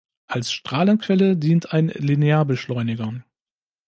Als 0.25 0.51
Strahlenquelle 0.51 1.37
dient 1.37 1.73
ein 1.73 1.89
Linearbeschleuniger. 1.89 3.23